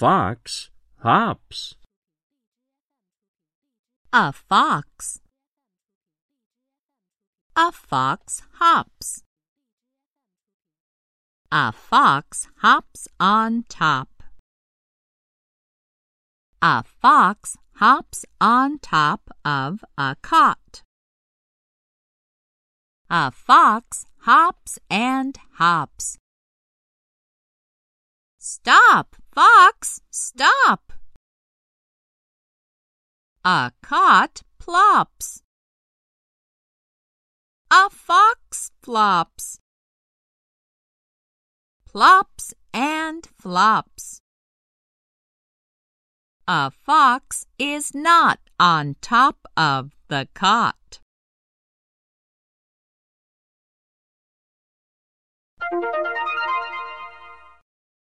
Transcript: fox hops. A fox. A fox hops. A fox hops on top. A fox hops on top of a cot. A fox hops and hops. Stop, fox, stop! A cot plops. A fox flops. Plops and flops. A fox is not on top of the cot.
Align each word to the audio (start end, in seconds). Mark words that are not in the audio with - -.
fox 0.00 0.70
hops. 1.00 1.74
A 4.14 4.32
fox. 4.32 5.20
A 7.54 7.70
fox 7.70 8.40
hops. 8.54 9.22
A 11.52 11.70
fox 11.70 12.48
hops 12.62 13.08
on 13.20 13.64
top. 13.68 14.08
A 16.62 16.82
fox 16.82 17.58
hops 17.74 18.24
on 18.40 18.78
top 18.78 19.28
of 19.44 19.84
a 19.98 20.16
cot. 20.22 20.80
A 23.10 23.30
fox 23.30 24.06
hops 24.20 24.78
and 24.88 25.36
hops. 25.58 26.16
Stop, 28.38 29.19
fox, 29.32 30.00
stop! 30.10 30.92
A 33.44 33.72
cot 33.82 34.42
plops. 34.58 35.40
A 37.70 37.88
fox 37.88 38.70
flops. 38.82 39.58
Plops 41.86 42.52
and 42.74 43.26
flops. 43.38 44.20
A 46.46 46.70
fox 46.70 47.46
is 47.58 47.94
not 47.94 48.40
on 48.58 48.96
top 49.00 49.46
of 49.56 49.92
the 50.08 50.28
cot. 50.34 51.00